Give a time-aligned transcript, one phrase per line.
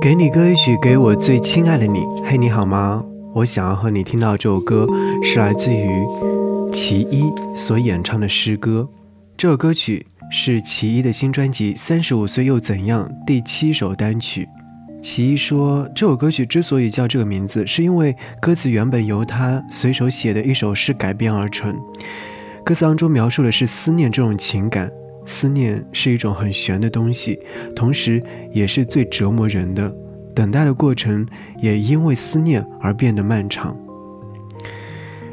[0.00, 2.06] 给你歌一曲，给我最亲爱的你。
[2.24, 3.04] 嘿，你好吗？
[3.34, 4.86] 我想要和你听到这首歌，
[5.24, 6.06] 是来自于
[6.72, 8.88] 其一所演唱的诗歌。
[9.36, 14.48] 这首歌曲是其一的新专辑《三十五岁又怎样》第七首单曲。
[15.02, 21.76] 其一说，这首歌曲之所以叫这个名字，是因为歌词原本由他随手写的一首诗改编而成。
[22.64, 24.88] 歌词当中描述的是思念这种情感，
[25.28, 27.38] 思念是一种很玄的东西，
[27.76, 29.94] 同时也是最折磨人的。
[30.34, 31.26] 等待的过程
[31.60, 33.76] 也因为思念而变得漫长。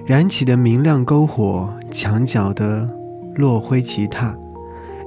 [0.06, 2.90] 燃起的明亮篝火，墙角的
[3.36, 4.38] 落灰吉他，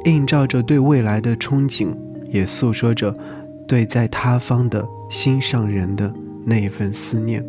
[0.06, 1.88] 映照着对未来的憧憬，
[2.30, 3.14] 也诉说着
[3.66, 6.12] 对在他方的心上人的
[6.46, 7.44] 那一份思念。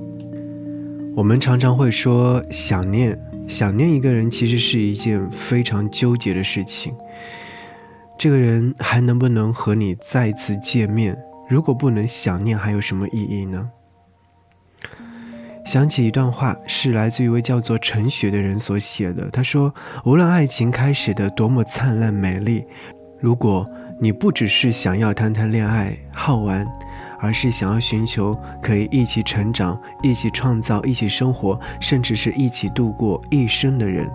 [1.15, 3.17] 我们常常会说想念。
[3.49, 6.93] 想念一个人其实是一件非常纠结的事情。
[8.15, 11.17] 这个人还能不能和你再次见面？
[11.49, 13.71] 如果不能想念，还有什么意义呢？
[15.65, 19.27] 想起一段话，是来自一位叫做陈雪的人所写的。
[19.31, 19.73] 他说
[20.05, 22.63] ：“无论爱情开始的多么灿烂美丽，
[23.19, 23.67] 如果
[23.99, 26.67] 你不只是想要谈谈恋爱好玩。”
[27.19, 34.09] 而是想要寻求可以一起成长、一起创造、一起生活，甚至是一起度过一生的人。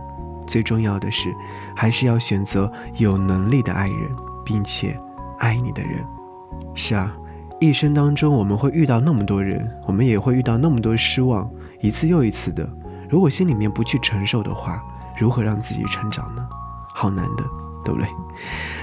[0.46, 1.34] 最重要的是，
[1.74, 3.96] 还是要选择有能力的爱人，
[4.44, 4.98] 并且
[5.38, 6.04] 爱你的人。
[6.74, 7.14] 是啊，
[7.60, 12.68] 一生当中我们会遇到那么多人，我们也会遇到那么多失望，一次又一次的。
[13.08, 14.82] 如果心里面不去承受的话，
[15.18, 16.46] 如何让自己成长呢？
[16.94, 17.44] 好难的，
[17.84, 18.08] 对不对？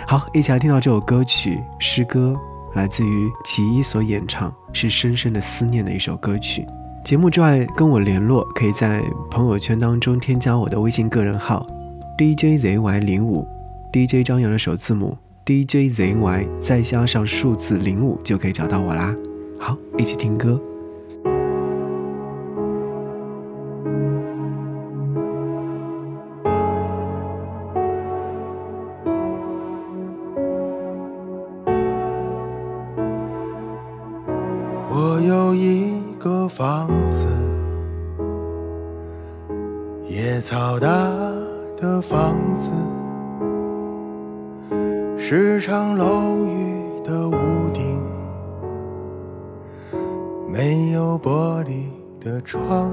[0.07, 2.35] 好，一起来听到这首歌曲诗歌。
[2.73, 6.65] 来自于其一所演唱，是深深的思念的一首歌曲。
[7.03, 11.65] 节目之外跟我联络，可以在朋友圈当中添加我的微信个人号
[12.17, 13.47] DJZY 零五
[13.91, 19.15] ，DJ 张扬的首字母 DJZY 再加上数字零五就可以找到我啦。
[19.59, 20.61] 好，一起听歌。
[35.31, 37.25] 有一个房子，
[40.05, 40.87] 野草大
[41.77, 42.69] 的房子，
[45.17, 47.97] 是长楼宇的屋顶，
[50.51, 51.85] 没有玻璃
[52.19, 52.91] 的窗。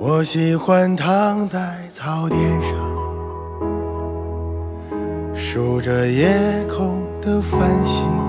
[0.00, 2.72] 我喜欢躺在草垫上，
[5.32, 8.25] 数着夜空的繁星。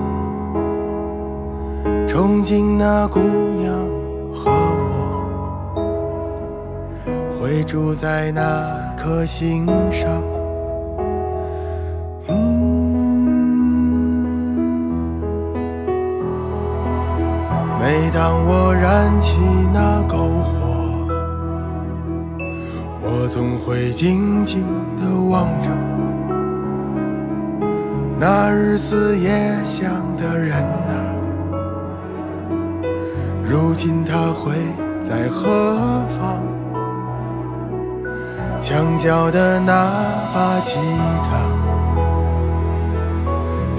[2.18, 3.72] 憧憬那姑娘
[4.34, 4.50] 和
[4.82, 5.78] 我
[7.40, 8.42] 会住在那
[8.96, 10.20] 颗星上。
[17.78, 19.38] 每当我燃起
[19.72, 20.50] 那篝火，
[23.00, 24.66] 我总会静静
[24.98, 25.70] 地望着
[28.18, 31.14] 那日思夜想的人啊。
[33.50, 34.52] 如今他会
[35.00, 36.46] 在何方？
[38.60, 39.72] 墙角的那
[40.34, 40.76] 把吉
[41.24, 41.38] 他，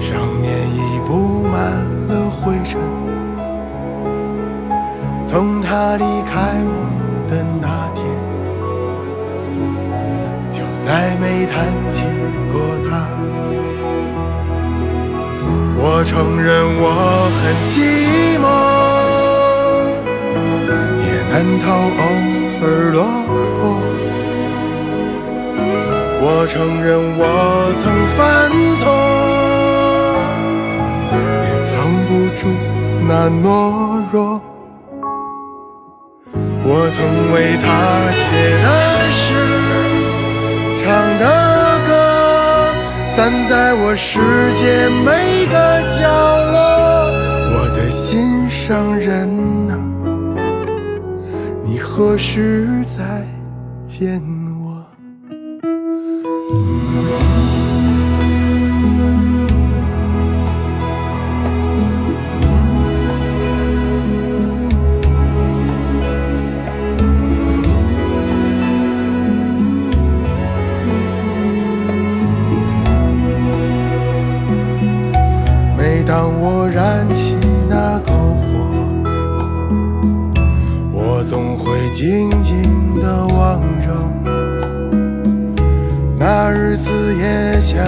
[0.00, 1.70] 上面已布满
[2.08, 2.80] 了灰尘。
[5.24, 6.90] 从他离开我
[7.28, 8.04] 的那天，
[10.50, 12.02] 就再没弹起
[12.50, 12.60] 过
[12.90, 13.06] 它。
[15.82, 18.89] 我承认我很寂寞。
[21.30, 21.80] 难逃偶
[22.60, 22.98] 尔落
[23.60, 23.62] 魄，
[26.20, 27.22] 我承认我
[27.80, 27.84] 曾
[28.16, 28.18] 犯
[28.80, 28.82] 错，
[31.44, 31.70] 也藏
[32.08, 32.42] 不住
[33.06, 33.46] 那懦
[34.10, 34.18] 弱。
[36.64, 36.98] 我曾
[37.32, 37.64] 为他
[38.12, 38.20] 写
[38.64, 38.68] 的
[39.12, 39.24] 诗，
[40.82, 40.84] 唱
[41.20, 41.24] 的
[41.86, 41.90] 歌，
[43.06, 43.18] 散
[43.48, 44.18] 在我世
[44.54, 46.02] 界每个角
[46.50, 46.58] 落。
[47.52, 49.69] 我的心上人。
[52.02, 52.66] 何时
[52.96, 53.22] 再
[53.86, 54.22] 见
[54.64, 54.82] 我？
[75.76, 77.29] 每当我燃起
[81.92, 83.88] 静静地望着
[86.18, 87.78] 那日子也想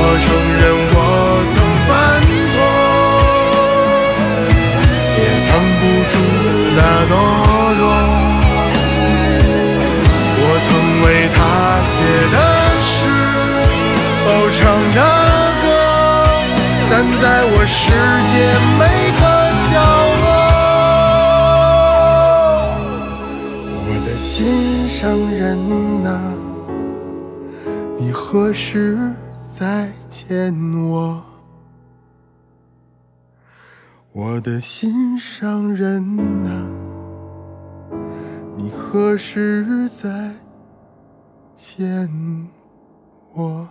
[0.00, 0.26] 我承
[0.60, 0.62] 认
[0.94, 0.96] 我
[1.52, 1.56] 曾
[1.86, 1.88] 犯
[2.52, 2.56] 错，
[5.18, 5.46] 也藏
[5.80, 6.12] 不住
[6.76, 6.80] 那
[7.10, 7.12] 懦
[7.78, 7.82] 弱。
[10.40, 10.68] 我曾
[11.04, 11.36] 为她
[11.82, 11.90] 写
[12.32, 12.36] 的
[12.80, 12.88] 诗，
[14.24, 14.58] 哦唱
[14.94, 15.00] 的
[15.62, 15.66] 歌，
[16.88, 16.90] 散
[17.20, 17.76] 在我世
[18.30, 18.32] 界
[18.78, 18.80] 每
[19.18, 19.22] 个
[19.72, 19.74] 角
[20.22, 20.26] 落。
[23.88, 24.96] 我的心上
[25.34, 25.36] 人
[26.02, 26.06] 呐，
[27.98, 29.12] 你何时？
[29.58, 30.54] 再见
[30.88, 31.20] 我？
[34.12, 36.00] 我的心上人
[36.46, 36.68] 啊、
[38.56, 40.32] 你何时再
[41.56, 42.08] 见
[43.32, 43.68] 我？